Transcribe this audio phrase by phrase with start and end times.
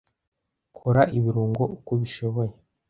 [0.77, 2.53] Kora ibirungo uko ubishoboye.